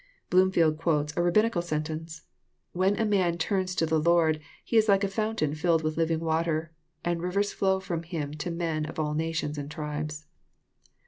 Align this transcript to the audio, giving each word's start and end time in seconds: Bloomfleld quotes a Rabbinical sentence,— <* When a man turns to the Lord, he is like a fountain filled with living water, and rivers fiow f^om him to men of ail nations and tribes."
Bloomfleld 0.31 0.79
quotes 0.79 1.15
a 1.15 1.21
Rabbinical 1.21 1.61
sentence,— 1.61 2.23
<* 2.47 2.61
When 2.71 2.97
a 2.99 3.05
man 3.05 3.37
turns 3.37 3.75
to 3.75 3.85
the 3.85 3.99
Lord, 3.99 4.39
he 4.65 4.75
is 4.75 4.89
like 4.89 5.03
a 5.03 5.07
fountain 5.07 5.53
filled 5.53 5.83
with 5.83 5.95
living 5.95 6.21
water, 6.21 6.71
and 7.05 7.21
rivers 7.21 7.53
fiow 7.53 7.79
f^om 7.79 8.03
him 8.05 8.33
to 8.33 8.49
men 8.49 8.87
of 8.87 8.97
ail 8.97 9.13
nations 9.13 9.59
and 9.59 9.69
tribes." 9.69 10.25